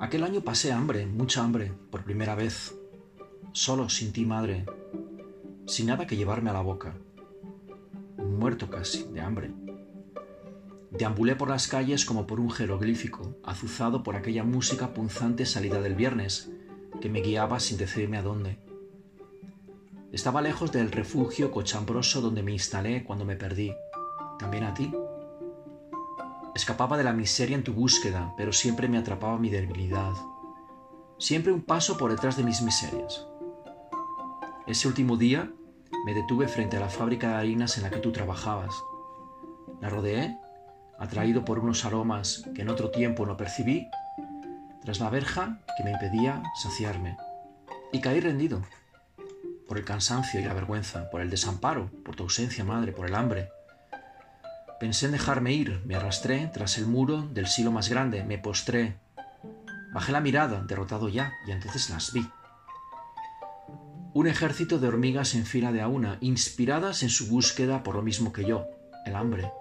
Aquel 0.00 0.24
año 0.24 0.40
pasé 0.40 0.72
hambre, 0.72 1.04
mucha 1.04 1.44
hambre, 1.44 1.74
por 1.90 2.04
primera 2.04 2.34
vez. 2.34 2.74
Solo, 3.52 3.90
sin 3.90 4.12
ti, 4.14 4.24
madre. 4.24 4.64
Sin 5.66 5.88
nada 5.88 6.06
que 6.06 6.16
llevarme 6.16 6.48
a 6.48 6.54
la 6.54 6.62
boca. 6.62 6.94
Muerto 8.16 8.70
casi, 8.70 9.04
de 9.12 9.20
hambre. 9.20 9.52
Deambulé 10.90 11.36
por 11.36 11.50
las 11.50 11.68
calles 11.68 12.06
como 12.06 12.26
por 12.26 12.40
un 12.40 12.50
jeroglífico, 12.50 13.36
azuzado 13.44 14.02
por 14.02 14.16
aquella 14.16 14.42
música 14.42 14.94
punzante 14.94 15.44
salida 15.44 15.82
del 15.82 15.94
viernes, 15.94 16.50
que 17.02 17.10
me 17.10 17.20
guiaba 17.20 17.60
sin 17.60 17.76
decirme 17.76 18.16
a 18.16 18.22
dónde. 18.22 18.58
Estaba 20.12 20.40
lejos 20.40 20.72
del 20.72 20.90
refugio 20.92 21.50
cochambroso 21.50 22.22
donde 22.22 22.42
me 22.42 22.52
instalé 22.52 23.04
cuando 23.04 23.26
me 23.26 23.36
perdí. 23.36 23.74
¿También 24.38 24.64
a 24.64 24.72
ti? 24.72 24.90
Escapaba 26.54 26.96
de 26.96 27.04
la 27.04 27.12
miseria 27.12 27.56
en 27.56 27.64
tu 27.64 27.72
búsqueda, 27.72 28.34
pero 28.36 28.52
siempre 28.52 28.88
me 28.88 28.98
atrapaba 28.98 29.38
mi 29.38 29.50
debilidad. 29.50 30.12
Siempre 31.18 31.52
un 31.52 31.62
paso 31.62 31.96
por 31.96 32.10
detrás 32.10 32.36
de 32.36 32.42
mis 32.42 32.62
miserias. 32.62 33.26
Ese 34.66 34.88
último 34.88 35.16
día 35.16 35.50
me 36.04 36.14
detuve 36.14 36.48
frente 36.48 36.76
a 36.76 36.80
la 36.80 36.88
fábrica 36.88 37.28
de 37.28 37.34
harinas 37.36 37.76
en 37.76 37.84
la 37.84 37.90
que 37.90 37.98
tú 37.98 38.12
trabajabas. 38.12 38.74
La 39.80 39.88
rodeé, 39.88 40.38
atraído 40.98 41.44
por 41.44 41.58
unos 41.58 41.84
aromas 41.84 42.44
que 42.54 42.62
en 42.62 42.68
otro 42.68 42.90
tiempo 42.90 43.26
no 43.26 43.36
percibí, 43.36 43.88
tras 44.82 45.00
la 45.00 45.10
verja 45.10 45.60
que 45.76 45.84
me 45.84 45.92
impedía 45.92 46.42
saciarme. 46.62 47.16
Y 47.92 48.00
caí 48.00 48.20
rendido, 48.20 48.62
por 49.68 49.78
el 49.78 49.84
cansancio 49.84 50.40
y 50.40 50.44
la 50.44 50.54
vergüenza, 50.54 51.08
por 51.10 51.20
el 51.20 51.30
desamparo, 51.30 51.90
por 52.04 52.16
tu 52.16 52.24
ausencia, 52.24 52.64
madre, 52.64 52.92
por 52.92 53.06
el 53.06 53.14
hambre. 53.14 53.50
Pensé 54.80 55.06
en 55.06 55.12
dejarme 55.12 55.52
ir, 55.52 55.82
me 55.84 55.94
arrastré 55.94 56.50
tras 56.54 56.78
el 56.78 56.86
muro 56.86 57.20
del 57.20 57.46
silo 57.46 57.70
más 57.70 57.90
grande, 57.90 58.24
me 58.24 58.38
postré. 58.38 58.96
Bajé 59.92 60.10
la 60.10 60.22
mirada, 60.22 60.62
derrotado 60.62 61.10
ya, 61.10 61.34
y 61.46 61.50
entonces 61.50 61.90
las 61.90 62.14
vi. 62.14 62.26
Un 64.14 64.26
ejército 64.26 64.78
de 64.78 64.88
hormigas 64.88 65.34
en 65.34 65.44
fila 65.44 65.70
de 65.70 65.82
a 65.82 65.88
una, 65.88 66.16
inspiradas 66.22 67.02
en 67.02 67.10
su 67.10 67.28
búsqueda 67.28 67.82
por 67.82 67.94
lo 67.94 68.00
mismo 68.00 68.32
que 68.32 68.46
yo, 68.46 68.64
el 69.04 69.16
hambre. 69.16 69.52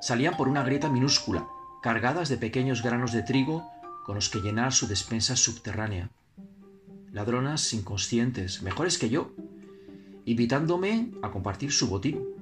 Salían 0.00 0.36
por 0.36 0.48
una 0.48 0.64
grieta 0.64 0.90
minúscula, 0.90 1.46
cargadas 1.80 2.28
de 2.28 2.38
pequeños 2.38 2.82
granos 2.82 3.12
de 3.12 3.22
trigo 3.22 3.70
con 4.04 4.16
los 4.16 4.30
que 4.30 4.40
llenar 4.40 4.72
su 4.72 4.88
despensa 4.88 5.36
subterránea. 5.36 6.10
Ladronas 7.12 7.72
inconscientes, 7.72 8.62
mejores 8.62 8.98
que 8.98 9.10
yo, 9.10 9.30
invitándome 10.24 11.12
a 11.22 11.30
compartir 11.30 11.70
su 11.70 11.88
botín. 11.88 12.39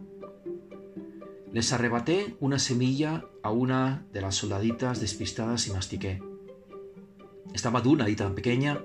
Les 1.53 1.73
arrebaté 1.73 2.37
una 2.41 2.59
semilla 2.59 3.25
a 3.43 3.51
una 3.51 4.07
de 4.13 4.21
las 4.21 4.37
soldaditas 4.37 5.01
despistadas 5.01 5.67
y 5.67 5.73
mastiqué. 5.73 6.23
Estaba 7.55 7.81
dura 7.81 8.09
y 8.09 8.17
tan 8.17 8.35
pequeña, 8.35 8.81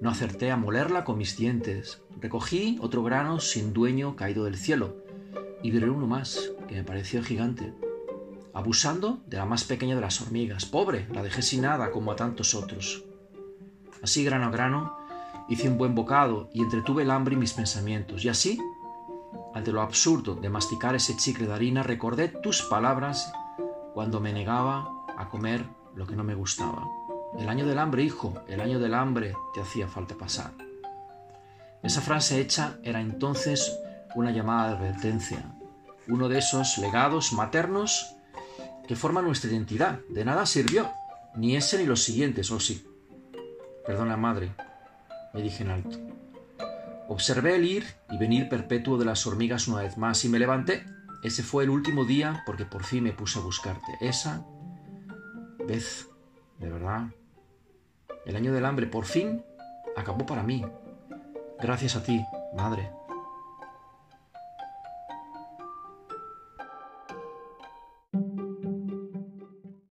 no 0.00 0.10
acerté 0.10 0.50
a 0.50 0.56
molerla 0.56 1.04
con 1.04 1.18
mis 1.18 1.36
dientes. 1.36 2.02
Recogí 2.20 2.78
otro 2.80 3.02
grano 3.02 3.40
sin 3.40 3.72
dueño 3.72 4.16
caído 4.16 4.44
del 4.44 4.56
cielo 4.56 4.96
y 5.62 5.70
viré 5.70 5.88
uno 5.88 6.06
más, 6.06 6.52
que 6.68 6.74
me 6.74 6.84
pareció 6.84 7.22
gigante 7.22 7.72
abusando 8.54 9.22
de 9.26 9.38
la 9.38 9.46
más 9.46 9.64
pequeña 9.64 9.94
de 9.94 10.00
las 10.00 10.20
hormigas. 10.20 10.66
Pobre, 10.66 11.06
la 11.12 11.22
dejé 11.22 11.42
sin 11.42 11.62
nada 11.62 11.90
como 11.90 12.12
a 12.12 12.16
tantos 12.16 12.54
otros. 12.54 13.04
Así, 14.02 14.24
grano 14.24 14.46
a 14.46 14.50
grano, 14.50 14.96
hice 15.48 15.68
un 15.68 15.78
buen 15.78 15.94
bocado 15.94 16.50
y 16.52 16.60
entretuve 16.60 17.02
el 17.02 17.10
hambre 17.10 17.34
y 17.34 17.38
mis 17.38 17.52
pensamientos. 17.52 18.24
Y 18.24 18.28
así, 18.28 18.58
ante 19.54 19.72
lo 19.72 19.82
absurdo 19.82 20.34
de 20.34 20.48
masticar 20.48 20.94
ese 20.94 21.16
chicle 21.16 21.46
de 21.46 21.54
harina, 21.54 21.82
recordé 21.82 22.28
tus 22.28 22.62
palabras 22.62 23.32
cuando 23.94 24.20
me 24.20 24.32
negaba 24.32 24.88
a 25.16 25.28
comer 25.28 25.64
lo 25.94 26.06
que 26.06 26.16
no 26.16 26.24
me 26.24 26.34
gustaba. 26.34 26.86
El 27.38 27.48
año 27.48 27.66
del 27.66 27.78
hambre, 27.78 28.02
hijo, 28.02 28.34
el 28.48 28.60
año 28.60 28.78
del 28.78 28.94
hambre 28.94 29.34
te 29.54 29.60
hacía 29.60 29.88
falta 29.88 30.14
pasar. 30.16 30.52
Esa 31.82 32.00
frase 32.00 32.40
hecha 32.40 32.78
era 32.82 33.00
entonces 33.00 33.78
una 34.14 34.30
llamada 34.30 34.68
de 34.68 34.76
advertencia, 34.76 35.54
uno 36.08 36.28
de 36.28 36.38
esos 36.38 36.78
legados 36.78 37.32
maternos 37.32 38.14
que 38.86 38.96
forma 38.96 39.22
nuestra 39.22 39.50
identidad. 39.50 40.00
De 40.08 40.24
nada 40.24 40.46
sirvió, 40.46 40.90
ni 41.34 41.56
ese 41.56 41.78
ni 41.78 41.86
los 41.86 42.02
siguientes, 42.02 42.50
oh, 42.50 42.60
sí. 42.60 42.86
Perdona, 43.86 44.16
madre, 44.16 44.52
me 45.32 45.42
dije 45.42 45.64
en 45.64 45.70
alto. 45.70 45.98
Observé 47.12 47.56
el 47.56 47.66
ir 47.66 47.84
y 48.10 48.16
venir 48.16 48.48
perpetuo 48.48 48.96
de 48.96 49.04
las 49.04 49.26
hormigas 49.26 49.68
una 49.68 49.82
vez 49.82 49.98
más 49.98 50.24
y 50.24 50.30
me 50.30 50.38
levanté. 50.38 50.86
Ese 51.22 51.42
fue 51.42 51.64
el 51.64 51.68
último 51.68 52.06
día 52.06 52.42
porque 52.46 52.64
por 52.64 52.84
fin 52.84 53.04
me 53.04 53.12
puse 53.12 53.38
a 53.38 53.42
buscarte. 53.42 53.98
Esa 54.00 54.46
vez, 55.68 56.08
de 56.58 56.70
verdad. 56.70 57.08
El 58.24 58.34
año 58.34 58.54
del 58.54 58.64
hambre 58.64 58.86
por 58.86 59.04
fin 59.04 59.44
acabó 59.94 60.24
para 60.24 60.42
mí. 60.42 60.64
Gracias 61.60 61.96
a 61.96 62.02
ti, 62.02 62.24
madre. 62.56 62.90